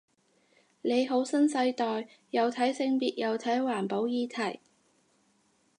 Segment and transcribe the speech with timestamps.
[0.81, 4.59] 你好新世代，又睇性別又睇環保議題